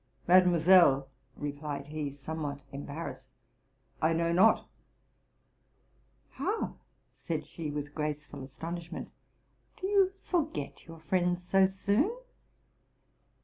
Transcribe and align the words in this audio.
'* 0.17 0.27
Mademoiselle,'' 0.27 1.09
replied 1.37 1.85
he, 1.85 2.09
somewhat 2.09 2.63
embarrassed,'' 2.71 3.29
I 4.01 4.13
know 4.13 4.31
not''— 4.33 4.65
'* 5.45 6.29
How?" 6.39 6.77
said 7.13 7.45
she, 7.45 7.69
with 7.69 7.93
graceful 7.93 8.41
astonishment,'' 8.41 9.11
co 9.79 9.85
you 9.85 10.11
forget 10.23 10.87
your 10.87 10.97
friends 10.97 11.43
so 11.43 11.67
soon? 11.67 12.17